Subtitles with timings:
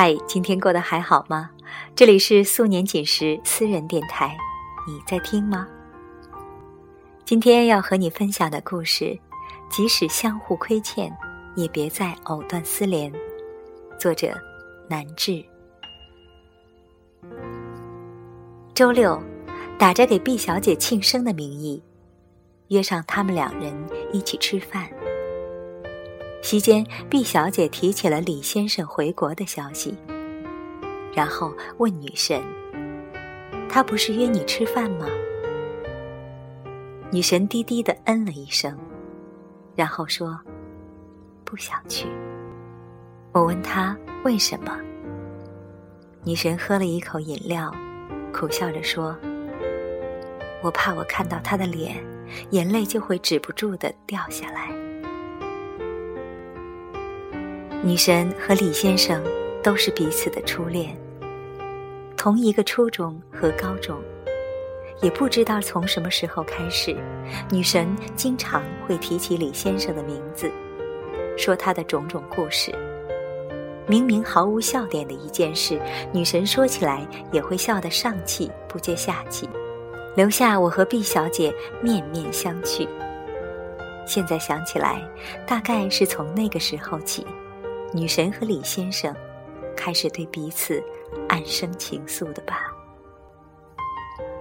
[0.00, 1.50] 嗨，今天过得还好吗？
[1.96, 4.38] 这里是素年锦时私人电台，
[4.86, 5.66] 你在听吗？
[7.24, 9.18] 今天要和你分享的故事，
[9.68, 11.12] 即使相互亏欠，
[11.56, 13.12] 也别再藕断丝连。
[13.98, 14.40] 作者：
[14.88, 15.44] 南志。
[18.72, 19.20] 周六，
[19.76, 21.82] 打着给毕小姐庆生的名义，
[22.68, 23.74] 约上他们两人
[24.12, 24.88] 一起吃饭。
[26.40, 29.94] 席间，毕小姐提起了李先生回国的消息，
[31.12, 32.42] 然后问女神
[33.68, 35.06] ：“他不是约你吃饭吗？”
[37.10, 38.78] 女神低低的嗯了一声，
[39.74, 40.38] 然后说
[41.44, 42.06] ：“不想去。”
[43.32, 44.78] 我问她为什么，
[46.24, 47.70] 女神喝了一口饮料，
[48.32, 49.14] 苦笑着说
[50.62, 51.96] ：“我怕我看到他的脸，
[52.50, 54.72] 眼泪就会止不住的掉下来。”
[57.88, 59.24] 女神和李先生
[59.62, 60.94] 都是彼此的初恋，
[62.18, 63.98] 同一个初中和高中，
[65.00, 66.94] 也不知道从什么时候开始，
[67.50, 70.52] 女神经常会提起李先生的名字，
[71.34, 72.70] 说他的种种故事。
[73.86, 75.80] 明明毫无笑点的一件事，
[76.12, 79.48] 女神说起来也会笑得上气不接下气，
[80.14, 82.86] 留下我和毕小姐面面相觑。
[84.04, 85.02] 现在想起来，
[85.46, 87.26] 大概是从那个时候起。
[87.92, 89.14] 女神和李先生
[89.76, 90.82] 开始对彼此
[91.28, 92.70] 暗生情愫的吧。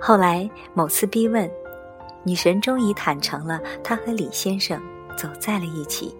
[0.00, 1.50] 后来某次逼问，
[2.24, 4.80] 女神终于坦诚了，她和李先生
[5.16, 6.16] 走在了一起，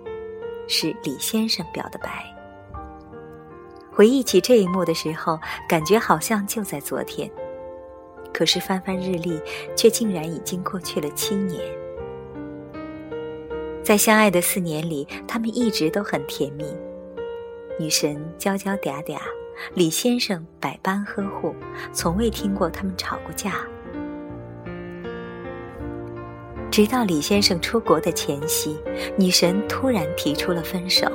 [0.67, 2.25] 是李先生表的白。
[3.93, 7.31] 回忆起这一幕的时候，感觉好像就在昨天，
[8.33, 9.41] 可是翻翻日历，
[9.77, 11.61] 却竟然已经过去了七年。
[13.85, 16.65] 在相爱的四年里，他们一直都很甜蜜。
[17.79, 19.19] 女神娇娇嗲嗲，
[19.75, 21.55] 李先生百般呵护，
[21.93, 23.55] 从未听过他们吵过架。
[26.71, 28.79] 直到李先生出国的前夕，
[29.17, 31.11] 女神突然提出了分手。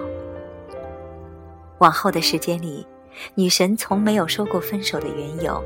[1.80, 2.86] 往后的时间里，
[3.36, 5.64] 女神从没有说过分手的缘由，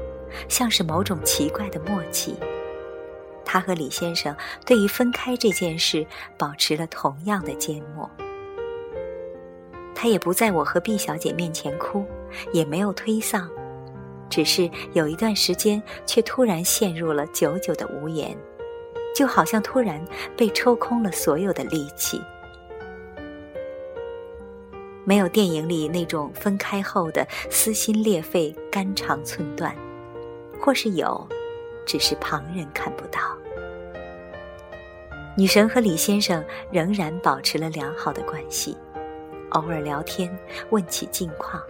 [0.47, 2.35] 像是某种奇怪的默契。
[3.43, 4.35] 她和李先生
[4.65, 6.05] 对于分开这件事
[6.37, 8.09] 保持了同样的缄默。
[10.01, 12.03] 他也不在我和毕小姐面前哭，
[12.51, 13.47] 也没有推搡，
[14.31, 18.35] 只是有一段时间，却突然陷入了久久的无言，
[19.15, 20.03] 就好像突然
[20.35, 22.19] 被抽空了所有的力气。
[25.03, 29.75] 没有电影里那种分开后的撕心裂肺、肝肠寸断，
[30.59, 31.27] 或是有，
[31.85, 33.19] 只是旁人看不到。
[35.37, 38.75] 女神和李先生仍然保持了良好的关系。
[39.51, 40.37] 偶尔聊天，
[40.69, 41.61] 问起近况。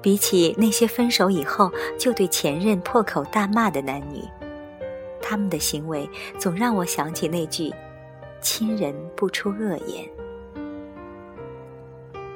[0.00, 4.20] 比起那些分手以后就对前任破口大骂的男女，
[5.20, 6.08] 他们的行为
[6.38, 7.72] 总让我想起那句
[8.42, 10.04] “亲人不出恶言”。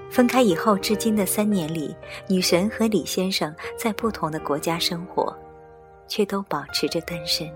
[0.08, 1.94] 分开以后至今的三年里，
[2.28, 5.36] 女神和李先生在不同的国家生活，
[6.06, 7.50] 却都保持着单身。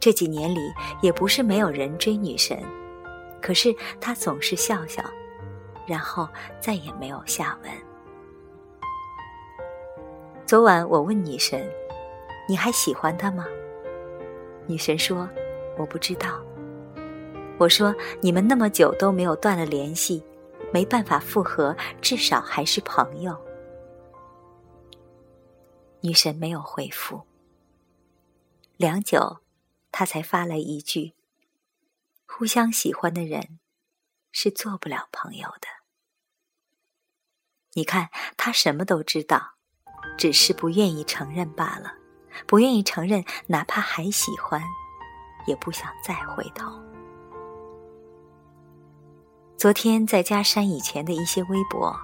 [0.00, 0.60] 这几年里，
[1.00, 2.60] 也不是没有人追女神。
[3.46, 5.00] 可是他总是笑笑，
[5.86, 7.70] 然后再也没有下文。
[10.44, 11.64] 昨晚我问女神
[12.50, 13.46] ：“你还喜欢他吗？”
[14.66, 15.28] 女神说
[15.78, 16.42] ：“我不知道。”
[17.56, 20.20] 我说：“你们那么久都没有断了联系，
[20.72, 23.36] 没办法复合，至少还是朋友。”
[26.02, 27.20] 女神没有回复。
[28.76, 29.36] 良久，
[29.92, 31.12] 她才发来一句。
[32.26, 33.60] 互相喜欢的人，
[34.32, 35.68] 是做不了朋友的。
[37.74, 39.54] 你看，他什么都知道，
[40.18, 41.94] 只是不愿意承认罢了。
[42.46, 44.62] 不愿意承认，哪怕还喜欢，
[45.46, 46.70] 也不想再回头。
[49.56, 51.98] 昨天在家删以前的一些微博，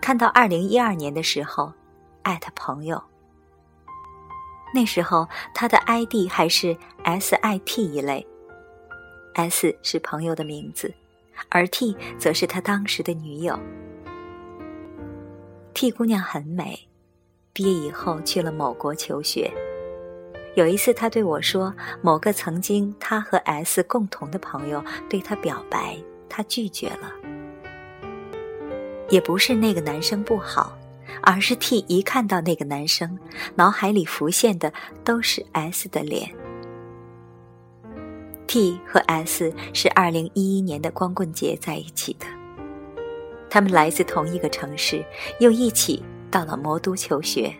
[0.00, 1.72] 看到二零一二年的时候，
[2.22, 3.02] 艾特朋友。
[4.72, 8.26] 那时候他的 ID 还是 SIT 一类。
[9.38, 10.92] S 是朋友的名字，
[11.48, 13.56] 而 T 则是他当时的女友。
[15.74, 16.88] T 姑娘很美，
[17.52, 19.48] 毕业以后去了某国求学。
[20.56, 25.96] 有一次，他对我说：“某个曾经他和 S 共同的朋友对他表白，
[26.28, 27.12] 他拒绝了。
[29.08, 30.76] 也不是那个男生不好，
[31.22, 33.16] 而是 T 一看到那个男生，
[33.54, 34.72] 脑海里浮现的
[35.04, 36.28] 都是 S 的脸。”
[38.48, 42.24] T 和 S 是二零一一年的光棍节在一起的。
[43.50, 45.04] 他们来自同一个城市，
[45.38, 47.54] 又一起到了魔都求学。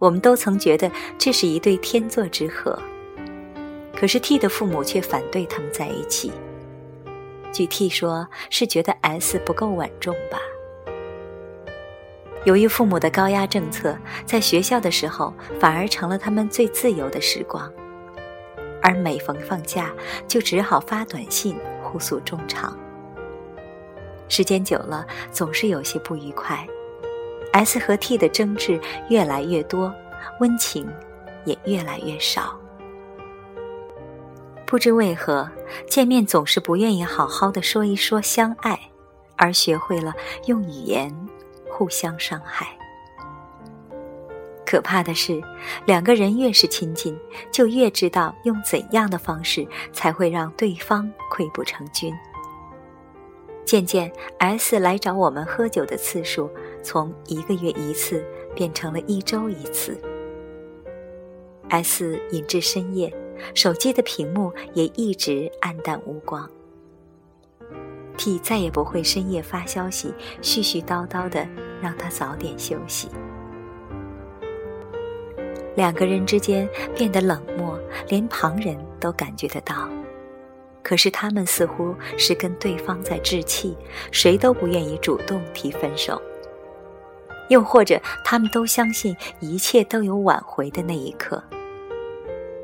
[0.00, 2.76] 我们都曾觉得这是一对天作之合。
[3.94, 6.32] 可是 T 的父母却反对他们在一起。
[7.52, 10.40] 据 T 说，是觉得 S 不够稳重吧。
[12.44, 17.72] 由于父母的高压政策，在学校的时候反而成了他们最自由的时光，
[18.86, 19.92] 而每逢放假，
[20.28, 22.78] 就只好发短信互诉衷肠。
[24.28, 26.64] 时间久了，总是有些不愉快。
[27.52, 29.92] S 和 T 的争执越来越多，
[30.38, 30.86] 温情
[31.44, 32.56] 也越来越少。
[34.64, 35.50] 不知为何，
[35.88, 38.78] 见面总是不愿意好好的说一说相爱，
[39.34, 41.12] 而学会了用语言
[41.68, 42.68] 互相伤害。
[44.66, 45.40] 可怕的是，
[45.86, 47.16] 两个人越是亲近，
[47.52, 52.12] 就越知道用怎样的方式才会让对方溃不成军。
[53.64, 56.50] 渐渐，S 来找我们喝酒的次数
[56.82, 58.22] 从一个月一次
[58.54, 59.98] 变成了一周一次。
[61.68, 63.10] S 饮至深夜。
[63.54, 66.48] 手机的屏幕也一直暗淡无光。
[68.16, 71.46] T 再也不会深夜发消息，絮絮叨叨的
[71.82, 73.08] 让他早点休息。
[75.76, 77.78] 两个人之间变得冷漠，
[78.08, 79.88] 连旁人都感觉得到。
[80.82, 83.76] 可是他们似乎是跟对方在置气，
[84.10, 86.20] 谁都不愿意主动提分手。
[87.48, 91.42] 又或者，他们都相信一切都有挽回的那一刻。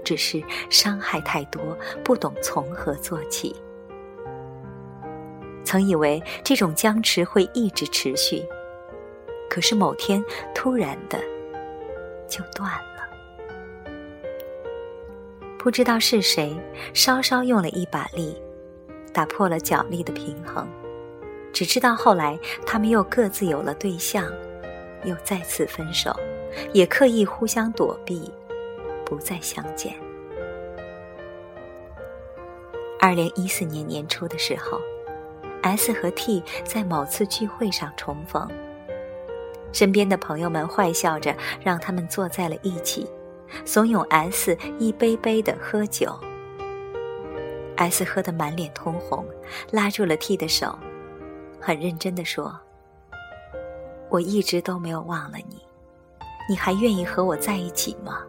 [0.04, 1.60] 只是伤害太多，
[2.02, 3.54] 不懂从何做起。
[5.64, 8.44] 曾以为这种僵持会一直持续，
[9.48, 11.18] 可是某天突然的
[12.28, 12.91] 就断了。
[15.62, 16.58] 不知道是谁
[16.92, 18.36] 稍稍用了一把力，
[19.14, 20.68] 打破了角力的平衡。
[21.52, 22.36] 只知道后来
[22.66, 24.26] 他们又各自有了对象，
[25.04, 26.12] 又再次分手，
[26.72, 28.28] 也刻意互相躲避。
[29.04, 29.94] 不再相见。
[32.98, 34.80] 二零一四年年初的时候
[35.62, 38.48] ，S 和 T 在某次聚会上重逢。
[39.70, 43.06] 身边的朋友们坏笑着让他们坐在了一起，
[43.64, 46.18] 怂恿 S 一杯杯的喝酒。
[47.76, 49.26] S 喝得满脸通红，
[49.70, 50.78] 拉住了 T 的手，
[51.60, 52.58] 很认真的说
[54.08, 55.60] ：“我一直都没有忘了你，
[56.48, 58.22] 你还愿意和我在一起吗？”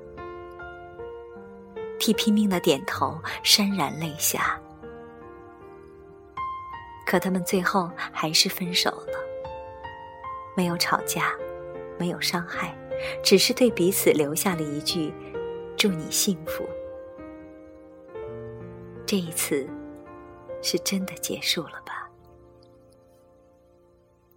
[2.00, 4.60] T 拼命的点头，潸然泪下。
[7.06, 9.14] 可他们最后还是分手了，
[10.56, 11.32] 没有吵架，
[12.00, 12.76] 没有伤害，
[13.24, 15.14] 只是对彼此留下了一句
[15.78, 16.68] “祝你幸福”。
[19.06, 19.70] 这一次，
[20.62, 22.10] 是真的结束了吧？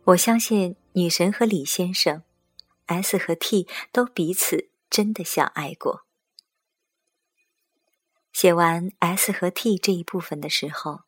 [0.05, 2.23] 我相信女神和李先生
[2.87, 6.03] ，S 和 T 都彼此真的相爱过。
[8.33, 11.01] 写完 S 和 T 这一部分的时候，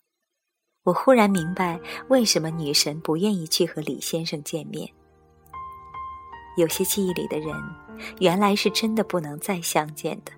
[0.85, 1.79] 我忽然明白
[2.09, 4.91] 为什么女神不愿意去和李先生见面。
[6.59, 7.55] 有些记忆里的人，
[8.19, 10.33] 原来是真的不能再相见的。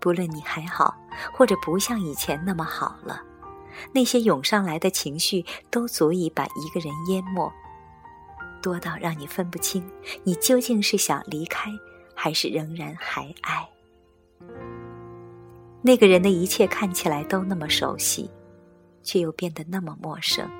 [0.00, 0.96] 不论你还好，
[1.30, 3.22] 或者不像以前那么好了，
[3.92, 7.52] 那些涌上来的情绪都足以把一个人淹没，
[8.62, 9.86] 多到让你分不清，
[10.24, 11.70] 你究竟是想离开，
[12.14, 13.68] 还是仍然还爱。
[15.82, 18.30] 那个人的一切看起来都那么熟悉，
[19.02, 20.50] 却又变得那么陌生。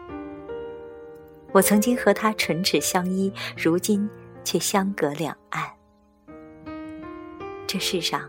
[1.52, 4.08] 我曾经和他唇齿相依，如今
[4.44, 5.70] 却相隔两岸。
[7.66, 8.28] 这世上，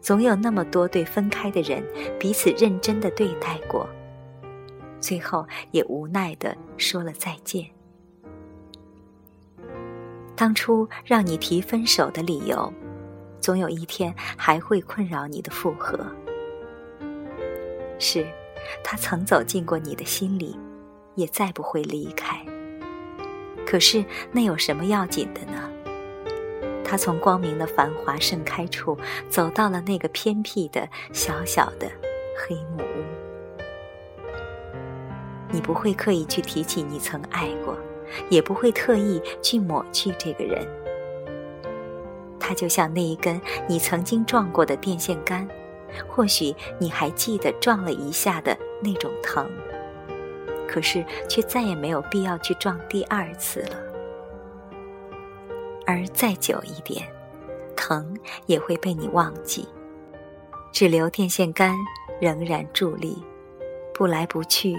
[0.00, 1.82] 总有那么多对分开的人
[2.18, 3.88] 彼此认真的对待过，
[5.00, 7.64] 最后也无奈的说了再见。
[10.34, 12.72] 当初让你提分手的理由，
[13.40, 16.04] 总有一天还会困扰你的复合。
[17.98, 18.26] 是，
[18.82, 20.58] 他曾走进过你的心里，
[21.14, 22.44] 也再不会离开。
[23.70, 25.70] 可是那有什么要紧的呢？
[26.84, 28.98] 他从光明的繁华盛开处，
[29.28, 31.88] 走到了那个偏僻的小小的
[32.36, 33.04] 黑木屋。
[35.52, 37.78] 你不会刻意去提起你曾爱过，
[38.28, 40.66] 也不会特意去抹去这个人。
[42.40, 45.46] 他就像那一根你曾经撞过的电线杆。
[46.08, 49.48] 或许你还记得撞了一下的那种疼，
[50.70, 53.76] 可是却再也没有必要去撞第二次了。
[55.84, 57.04] 而再久一点，
[57.74, 59.66] 疼也会被你忘记，
[60.70, 61.74] 只留电线杆
[62.20, 63.20] 仍然伫立，
[63.92, 64.76] 不来不去，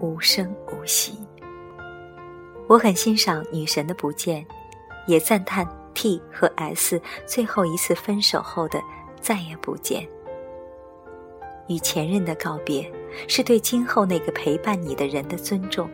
[0.00, 1.16] 无声无息。
[2.66, 4.44] 我很欣赏女神的不见，
[5.06, 8.82] 也赞叹 T 和 S 最后一次分手后的
[9.20, 10.04] 再也不见。
[11.68, 12.90] 与前任的告别，
[13.28, 15.88] 是对今后那个陪伴你的人的尊重。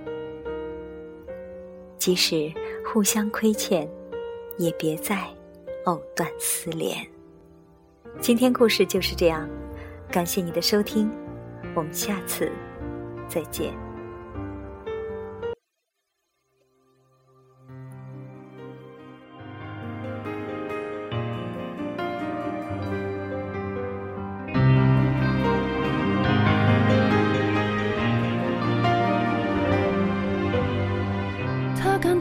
[1.98, 2.52] 即使
[2.84, 3.88] 互相亏欠，
[4.58, 5.24] 也别再
[5.84, 6.96] 藕断丝连。
[8.20, 9.48] 今天故事就是这样，
[10.10, 11.10] 感谢你的收听，
[11.74, 12.50] 我们下次
[13.28, 13.72] 再见。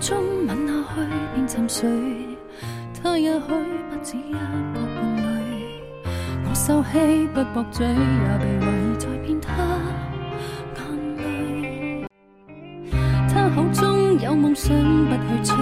[0.01, 0.17] 中
[0.47, 1.01] 吻下去
[1.35, 1.87] 便沉睡，
[3.01, 4.39] 他也许不止一个
[4.95, 5.21] 伴侣。
[6.43, 7.93] 我收起不驳嘴，也
[8.39, 9.47] 被遗在骗他
[10.75, 10.81] 眼
[11.17, 12.07] 泪。
[13.29, 15.55] 他口中有梦想不去追，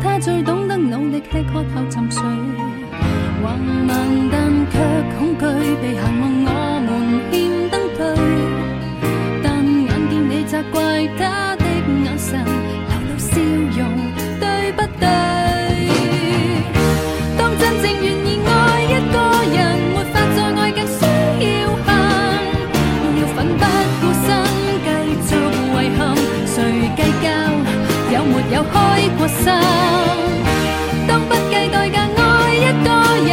[0.00, 2.22] 他最懂得努力吃喝后沉睡。
[3.42, 3.90] 横漫
[4.30, 4.36] 但
[4.70, 4.78] 却
[5.18, 5.42] 恐惧
[5.82, 6.48] 被行望我
[28.16, 28.74] 有没有开
[29.18, 29.52] 过心？
[31.06, 32.88] 当不计代价爱一个
[33.28, 33.32] 人，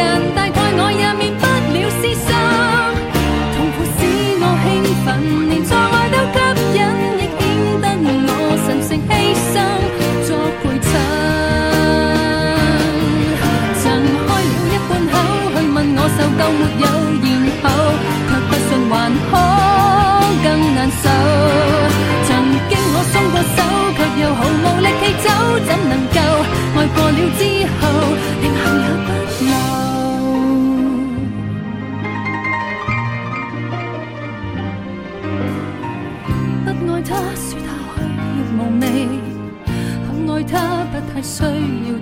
[41.24, 41.48] 需要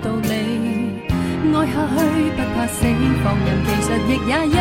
[0.03, 0.29] 道理。
[1.55, 1.97] 爱下去
[2.35, 2.77] 不怕死，
[3.23, 4.57] 放任其实亦也因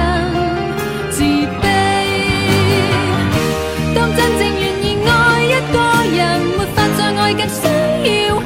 [1.11, 1.19] 自
[1.61, 1.65] 卑。
[3.93, 5.11] 当真正愿意爱
[5.43, 5.77] 一个
[6.17, 6.21] 人，
[6.57, 7.61] 没法再爱更需
[8.29, 8.39] 要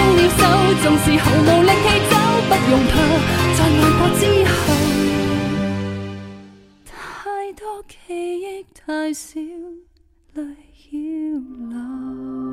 [0.00, 0.42] 松了手，
[0.82, 2.12] 纵是毫无力气走，
[2.48, 2.92] 不用怕，
[3.56, 4.52] 在爱过之后，
[6.86, 6.90] 太
[7.52, 7.94] 多记
[8.40, 8.42] 忆
[8.74, 9.38] 太少，
[10.34, 10.38] 泪
[10.90, 10.96] 要
[11.68, 12.49] 流。